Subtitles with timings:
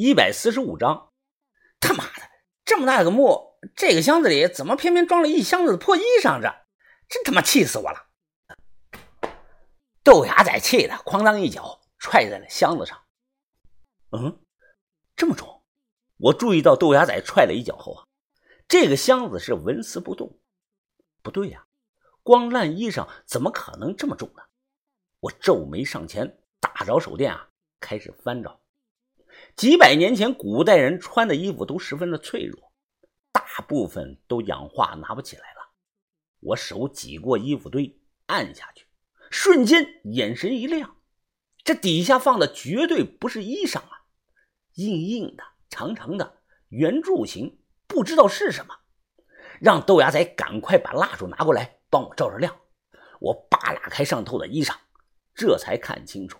[0.00, 1.10] 一百四十五章。
[1.80, 2.22] 他妈的，
[2.64, 6.40] 这么大个墓，这个箱子里怎么偏偏装了一箱子的破衣裳？
[6.40, 6.48] 这
[7.08, 8.06] 真他妈气死我了！
[10.04, 12.96] 豆芽仔气的哐当一脚踹在了箱子上。
[14.12, 14.40] 嗯，
[15.16, 15.64] 这么重？
[16.18, 18.06] 我注意到豆芽仔踹了一脚后啊，
[18.68, 20.38] 这个箱子是纹丝不动。
[21.22, 21.66] 不对呀，
[22.22, 24.44] 光烂衣裳怎么可能这么重呢？
[25.18, 27.48] 我皱眉上前，打着手电啊，
[27.80, 28.60] 开始翻找。
[29.58, 32.72] 几百年前，古代人穿的衣服都十分的脆弱，
[33.32, 35.72] 大部分都氧化，拿不起来了。
[36.38, 38.86] 我手挤过衣服堆，按下去，
[39.32, 40.98] 瞬间眼神一亮，
[41.64, 44.04] 这底下放的绝对不是衣裳啊，
[44.74, 46.38] 硬硬的、长长的、
[46.68, 48.72] 圆柱形，不知道是什么。
[49.60, 52.56] 让豆芽仔赶快把蜡烛拿过来，帮我照着亮。
[53.18, 54.76] 我扒拉开上头的衣裳。
[55.34, 56.38] 这才看清楚，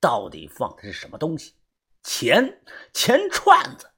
[0.00, 1.54] 到底放的是什么东西？
[2.02, 3.90] 钱钱串子，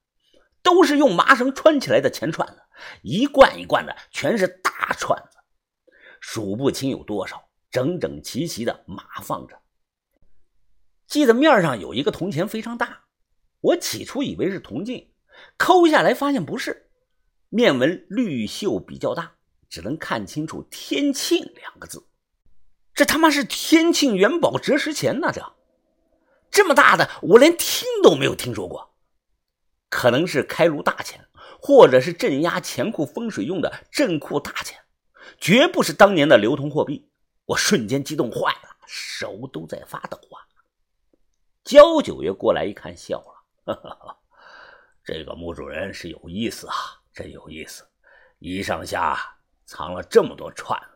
[0.63, 2.63] 都是用麻绳穿起来的钱串子，
[3.03, 5.39] 一罐一罐的，全是大串子，
[6.21, 9.59] 数不清有多少，整整齐齐的码放着。
[11.07, 13.05] 记得面上有一个铜钱，非常大。
[13.61, 15.13] 我起初以为是铜镜，
[15.57, 16.91] 抠下来发现不是，
[17.49, 19.35] 面纹绿锈比较大，
[19.69, 22.09] 只能看清楚“天庆”两个字。
[22.95, 25.31] 这他妈是天庆元宝折石钱呐！
[25.33, 25.41] 这
[26.53, 28.95] 这么大的，我连听都没有听说过。
[29.89, 31.27] 可能是开炉大钱，
[31.61, 34.79] 或者是镇压钱库风水用的镇库大钱，
[35.41, 37.11] 绝不是当年的流通货币。
[37.47, 40.45] 我瞬间激动坏了，手都在发抖啊！
[41.65, 44.19] 焦九爷过来一看，笑了：“哈哈，
[45.03, 46.75] 这个墓主人是有意思啊，
[47.13, 47.85] 真有意思，
[48.39, 49.19] 一上下
[49.65, 50.87] 藏了这么多串子。”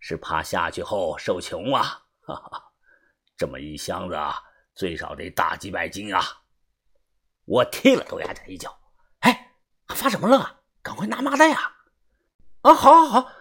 [0.00, 2.02] 是怕下去后受穷啊！
[2.22, 2.72] 哈哈，
[3.36, 4.42] 这么一箱子啊
[4.80, 6.22] 最少得大几百斤啊！
[7.44, 8.80] 我踢了豆芽仔一脚，
[9.18, 9.52] 哎，
[9.88, 10.60] 发什么愣啊？
[10.80, 11.76] 赶快拿麻袋啊！
[12.62, 13.32] 啊，好，好，好！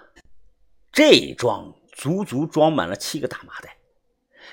[0.92, 3.78] 这一装足足装满了七个大麻袋，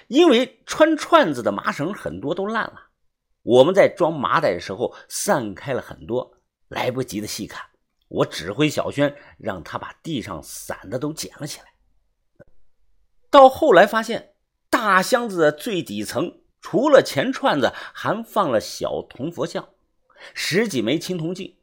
[0.06, 2.90] 因为穿串子的麻绳很多都烂了，
[3.42, 6.38] 我们在装麻袋的时候散开了很多，
[6.68, 7.70] 来不及的细看。
[8.06, 11.66] 我指挥小轩让他把地上散的都捡了起来。
[13.28, 14.36] 到后来发现，
[14.70, 19.68] 大箱子的最底层除了钱串子，还放了小铜佛像，
[20.34, 21.58] 十几枚青铜镜。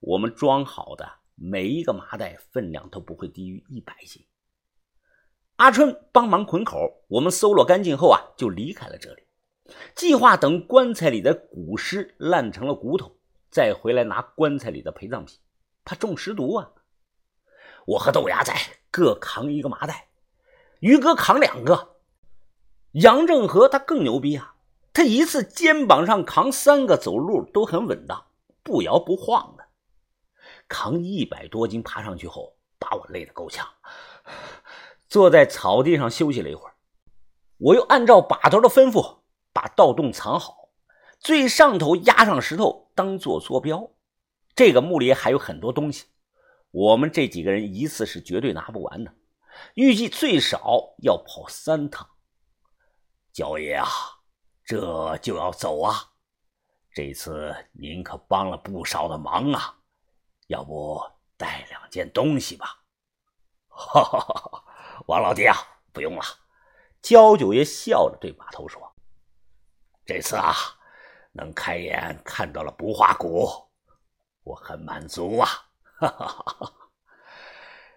[0.00, 4.24] 我们装好的每一个麻袋分量都不会低于一百斤。
[5.56, 9.24] 阿春帮忙捆口，我们搜罗干净后啊，就离开了这里。
[9.94, 13.18] 计划等棺材里的古尸烂成了骨头，
[13.50, 15.38] 再回来拿棺材里的陪葬品，
[15.84, 16.72] 怕中尸毒啊。
[17.84, 18.54] 我和豆芽仔
[18.90, 20.08] 各扛一个麻袋。
[20.80, 21.96] 于哥扛两个，
[22.92, 24.54] 杨正和他更牛逼啊！
[24.92, 28.26] 他一次肩膀上扛三个，走路都很稳当，
[28.62, 29.64] 不摇不晃的。
[30.66, 33.68] 扛一百多斤爬上去后，把我累得够呛，
[35.08, 36.74] 坐在草地上休息了一会儿。
[37.58, 39.18] 我又按照把头的吩咐，
[39.52, 40.70] 把盗洞藏好，
[41.20, 43.90] 最上头压上石头当做坐标。
[44.54, 46.06] 这个墓里还有很多东西，
[46.70, 49.12] 我们这几个人一次是绝对拿不完的。
[49.74, 52.08] 预计最少要跑三趟，
[53.38, 53.86] 焦爷啊，
[54.64, 55.94] 这就要走啊！
[56.92, 59.76] 这次您可帮了不少的忙啊，
[60.48, 61.00] 要不
[61.36, 62.82] 带两件东西吧？
[63.68, 64.64] 哈哈哈！
[65.06, 65.54] 王老弟啊，
[65.92, 66.24] 不用了。
[67.00, 68.92] 焦九爷笑着对马头说
[70.04, 70.52] ：“这次啊，
[71.30, 73.48] 能开眼看到了不化谷，
[74.42, 75.48] 我很满足啊！”
[76.00, 76.72] 哈哈哈哈。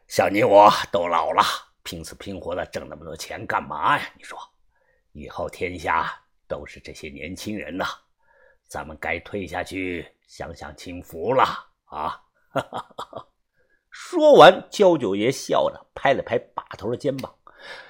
[0.08, 1.42] 像你我都老了，
[1.82, 4.08] 拼死拼活的挣那么多钱干嘛呀？
[4.16, 4.40] 你说，
[5.14, 6.12] 以后天下
[6.48, 7.86] 都是这些年轻人呐，
[8.68, 11.44] 咱们该退下去享享清福了
[11.86, 12.22] 啊！
[13.90, 17.34] 说完，焦九爷笑着拍了拍把头的肩膀，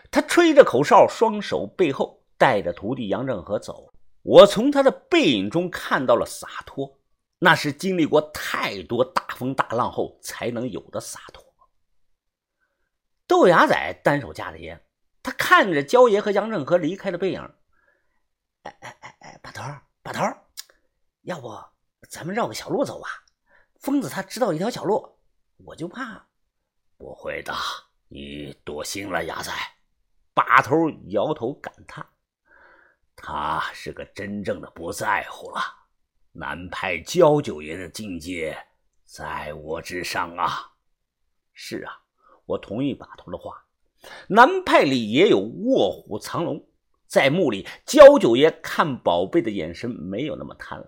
[0.09, 3.93] 他吹着口哨，双手背后带着徒弟杨正和走。
[4.23, 6.99] 我从他的背影中看到了洒脱，
[7.39, 11.43] 那是经历过太多大风大浪后才能有的洒脱。
[13.27, 14.83] 豆芽仔单手架着烟，
[15.23, 17.41] 他看着焦爷和杨正和离开的背影。
[18.63, 19.63] 哎哎哎哎，把头
[20.03, 20.23] 把头，
[21.21, 21.51] 要不
[22.09, 23.07] 咱们绕个小路走吧？
[23.79, 25.17] 疯子他知道一条小路，
[25.57, 26.27] 我就怕。
[26.97, 27.53] 不会的，
[28.07, 29.51] 你多心了，牙仔。
[30.33, 30.75] 把头
[31.07, 32.07] 摇头感叹，
[33.15, 35.59] 他是个真正的不在乎了。
[36.31, 38.57] 南派焦九爷的境界
[39.03, 40.73] 在我之上啊！
[41.53, 42.01] 是啊。
[42.45, 43.65] 我同意把头的话，
[44.27, 46.67] 南派里也有卧虎藏龙，
[47.07, 50.87] 在墓里，焦九爷看宝贝的眼神没有那么贪婪，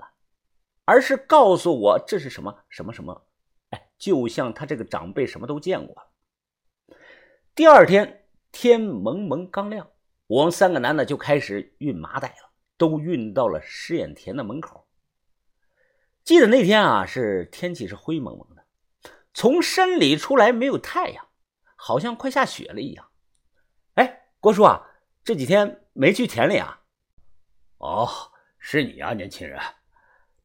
[0.85, 3.27] 而是告诉我这是什么什么什么。
[3.69, 5.95] 哎，就像他这个长辈什么都见过。
[7.55, 9.89] 第二天天蒙蒙刚亮，
[10.27, 14.87] 我们三个男的就开始运麻袋了，都运到了试验田的门口。
[16.23, 18.63] 记得那天啊，是天气是灰蒙蒙的，
[19.33, 21.27] 从山里出来没有太阳，
[21.85, 23.05] 好像快下雪了一样。
[23.95, 24.81] 哎，郭叔啊，
[25.21, 26.79] 这几天没去田里啊？
[27.79, 28.07] 哦，
[28.57, 29.59] 是你啊，年轻人，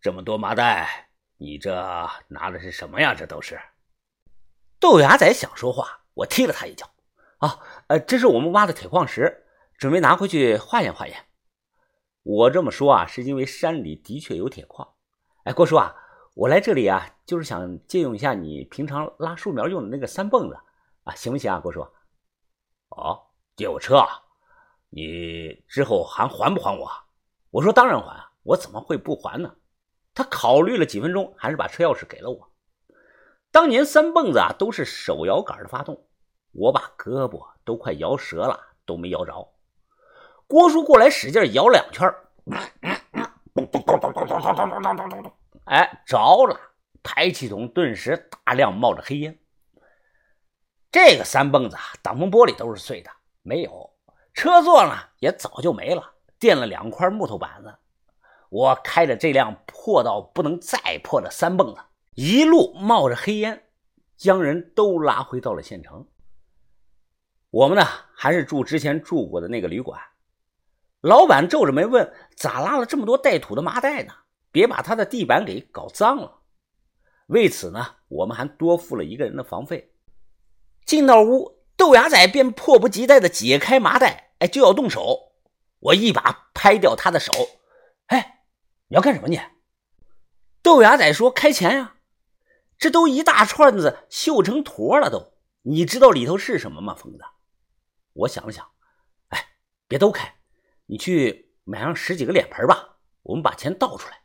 [0.01, 3.15] 这么多麻袋，你这拿的是什么呀？
[3.15, 3.57] 这都是。
[4.81, 6.91] 豆芽仔想说话，我踢了他一脚。
[7.39, 9.45] 啊，呃，这是我们挖的铁矿石，
[9.77, 11.27] 准备拿回去化验化验。
[12.25, 14.95] 我这么说啊，是因为山里的确有铁矿。
[15.45, 15.95] 哎，郭叔啊，
[16.35, 20.59] 我来这里啊，就是想借用一下你平常拉树苗用的那个三蹦子
[21.09, 21.81] 啊，行不行啊，郭叔？
[22.91, 23.19] 哦，
[23.57, 24.09] 借我车啊？
[24.91, 26.91] 你之后还还不还我？
[27.51, 29.57] 我说当然还啊，我怎么会不还呢？
[30.15, 32.51] 他考虑了几分钟，还是把车钥匙给了我。
[33.51, 36.07] 当年三蹦子啊，都是手摇杆的发动，
[36.53, 39.55] 我把胳膊都快摇折了，都没摇着。
[40.47, 42.07] 郭叔过来使劲摇两圈，
[45.65, 46.61] 哎，着了！
[47.03, 49.39] 排气筒顿时大量冒着黑烟。
[50.91, 53.11] 这个三蹦子啊，挡风玻璃都是碎的，
[53.43, 53.91] 没有
[54.33, 56.15] 车座呢，也早就没了。
[56.39, 57.75] 垫了两块木头板子，
[58.49, 61.81] 我开着这辆破到不能再破的三蹦子，
[62.15, 63.65] 一路冒着黑烟，
[64.17, 66.07] 将人都拉回到了县城。
[67.51, 67.85] 我们呢，
[68.15, 70.01] 还是住之前住过的那个旅馆。
[71.01, 74.13] 老板皱着眉问：“咋拉了这么多带土的麻袋呢？
[74.51, 76.41] 别把他的地板给搞脏了。”
[77.29, 79.93] 为此呢，我们还多付了一个人的房费。
[80.89, 85.35] 进到屋，豆芽仔便迫不及待地解开麻袋，哎，就要动手。
[85.81, 87.31] 我一把拍掉他的手，
[88.07, 88.45] 哎，
[88.89, 89.39] 你要干什么你？
[90.63, 91.97] 豆芽仔说：“开钱呀，
[92.79, 97.19] 这都一大串子绣成坨了都，你知道里头是什么吗？”疯子，
[98.15, 98.67] 我想了想，
[99.29, 99.45] 哎，
[99.87, 100.37] 别都开，
[100.87, 104.23] 你去买上十几个脸盆吧，我们把钱倒出来，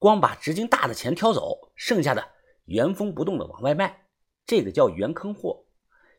[0.00, 2.32] 光把直径大的钱挑走，剩下的
[2.64, 4.08] 原封不动的往外卖，
[4.44, 5.64] 这个叫原坑货，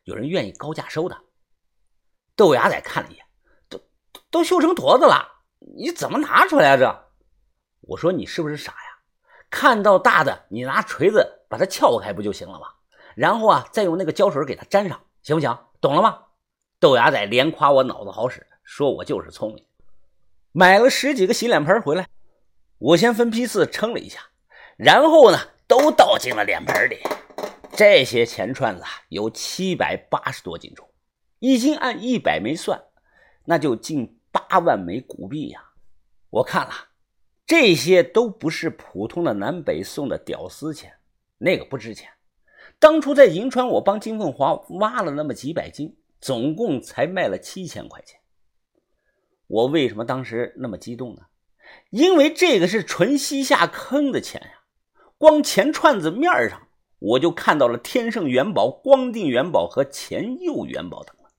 [0.04, 1.18] 有人愿意高价收的。
[2.36, 3.24] 豆芽仔看了一眼。
[3.68, 3.80] 都
[4.30, 5.26] 都绣成坨子了，
[5.76, 6.76] 你怎么拿出来啊？
[6.76, 7.04] 这，
[7.80, 8.98] 我说你是不是傻呀？
[9.50, 12.66] 看到大的，你拿锤子把它撬开不就行了吗？
[13.14, 15.56] 然后啊，再用那个胶水给它粘上，行不行？
[15.80, 16.22] 懂了吗？
[16.80, 19.64] 豆芽仔连夸我脑子好使，说我就是聪明。
[20.52, 22.08] 买了十几个洗脸盆回来，
[22.78, 24.20] 我先分批次称了一下，
[24.76, 26.98] 然后呢，都倒进了脸盆里。
[27.76, 30.88] 这些钱串子，有七百八十多斤重，
[31.38, 32.82] 一斤按一百枚算，
[33.44, 34.18] 那就近。
[34.34, 35.64] 八万枚古币呀！
[36.28, 36.72] 我看了，
[37.46, 40.92] 这些都不是普通的南北宋的屌丝钱，
[41.38, 42.10] 那个不值钱。
[42.80, 48.18] 当初在银川，我帮金凤华挖了那么几百斤，总共才卖了七千块钱。
[49.46, 51.22] 我为什么当时那么激动呢？
[51.90, 54.64] 因为这个是纯西夏坑的钱呀！
[55.16, 56.66] 光钱串子面上，
[56.98, 61.30] 我就看到了天圣元宝、光定元宝和钱佑元宝等了。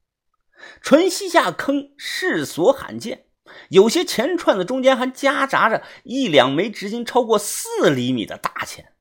[0.81, 3.27] 纯西夏坑世所罕见，
[3.69, 8.93] 有些钱串子中间还夹杂着一两枚直径超过四厘米的大钱，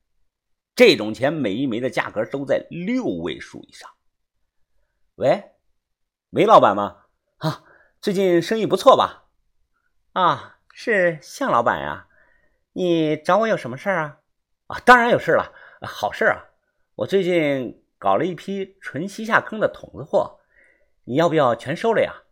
[0.75, 3.89] 这种钱每一枚的价格都在六位数以上。
[5.15, 5.51] 喂，
[6.29, 7.05] 梅老板吗？
[7.37, 7.63] 啊，
[8.01, 9.25] 最近生意不错吧？
[10.13, 12.07] 啊，是向老板呀，
[12.73, 14.17] 你找我有什么事啊？
[14.67, 15.53] 啊，当然有事了，
[15.85, 16.45] 好事啊！
[16.95, 20.39] 我最近搞了一批纯西夏坑的筒子货。
[21.05, 22.23] 你要不要全收了呀？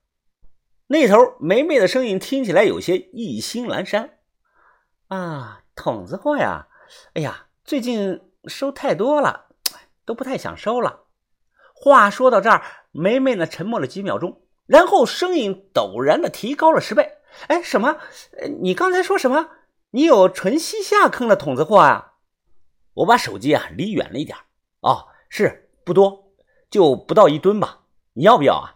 [0.88, 4.18] 那头梅梅的声音听起来有些意兴阑珊。
[5.08, 6.68] 啊，筒子货呀！
[7.14, 9.48] 哎呀，最近收太多了，
[10.06, 11.06] 都不太想收了。
[11.74, 17.18] 话说到这儿，梅梅呢沉默了几秒钟，然后声音陡然的提高了十倍。
[17.48, 17.98] 哎，什么？
[18.62, 19.50] 你刚才说什么？
[19.92, 22.13] 你有纯西夏坑的筒子货啊？
[22.94, 24.38] 我把手机啊离远了一点。
[24.82, 26.32] 哦，是不多，
[26.70, 27.80] 就不到一吨吧。
[28.14, 28.76] 你要不要啊？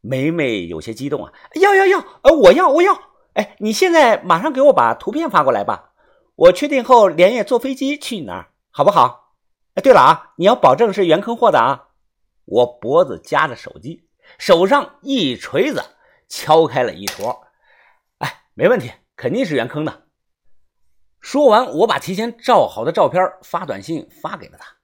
[0.00, 1.32] 梅梅有些激动啊！
[1.60, 1.98] 要要要！
[2.22, 2.96] 呃，我要我要！
[3.34, 5.92] 哎，你现在马上给我把图片发过来吧，
[6.36, 9.34] 我确定后连夜坐飞机去你那儿，好不好？
[9.74, 11.88] 哎，对了啊，你要保证是原坑货的啊！
[12.44, 15.82] 我脖子夹着手机，手上一锤子
[16.28, 17.46] 敲开了一坨。
[18.18, 20.04] 哎，没问题，肯定是原坑的。
[21.20, 24.76] 说完，我把提前照好的照片发短信发给了他。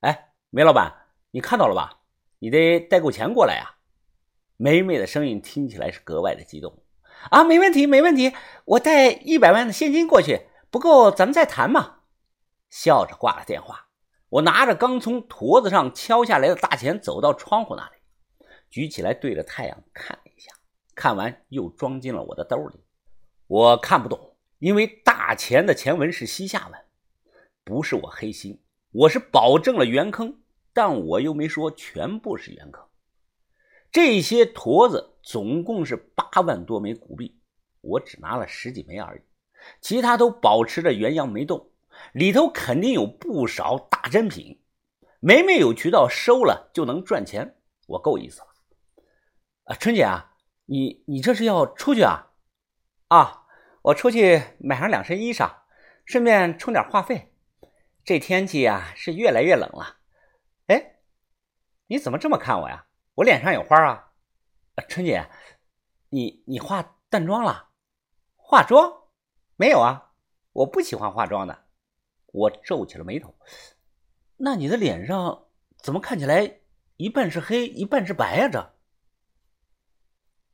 [0.00, 2.00] 哎，梅老板，你看到了吧？
[2.38, 3.78] 你得带够钱过来啊！
[4.56, 6.82] 梅梅的声音听起来是格外的激动
[7.30, 7.42] 啊！
[7.42, 8.32] 没问题，没问题，
[8.64, 11.96] 我带一百万的现金过去，不够咱们再谈嘛。
[12.70, 13.88] 笑着挂了电话，
[14.28, 20.52] 我拿着刚从坨子上敲下来的大钱，走到窗户那里，举起来对着太阳看了一下，
[20.94, 22.84] 看完又装进了我的兜里。
[23.46, 26.80] 我看不懂，因为大钱的前文是西夏文，
[27.64, 28.60] 不是我黑心，
[28.90, 30.40] 我是保证了原坑，
[30.72, 32.84] 但我又没说全部是原坑。
[33.92, 37.40] 这些坨子总共是八万多枚古币，
[37.80, 39.20] 我只拿了十几枚而已，
[39.80, 41.70] 其他都保持着原样没动。
[42.12, 44.60] 里头肯定有不少大珍品，
[45.20, 48.46] 每每有渠道收了就能赚钱，我够意思了。
[49.64, 50.34] 啊，春姐啊，
[50.66, 52.32] 你你这是要出去啊？
[53.08, 53.37] 啊，
[53.88, 55.50] 我出去买上两身衣裳，
[56.04, 57.32] 顺便充点话费。
[58.04, 60.00] 这天气啊是越来越冷了。
[60.66, 60.96] 哎，
[61.86, 62.86] 你怎么这么看我呀？
[63.14, 64.12] 我脸上有花啊？
[64.88, 65.30] 春姐，
[66.10, 67.70] 你你化淡妆了？
[68.36, 69.04] 化妆？
[69.56, 70.12] 没有啊，
[70.52, 71.64] 我不喜欢化妆的。
[72.26, 73.34] 我皱起了眉头，
[74.36, 75.46] 那你的脸上
[75.78, 76.58] 怎么看起来
[76.98, 78.48] 一半是黑一半是白呀？
[78.50, 78.74] 这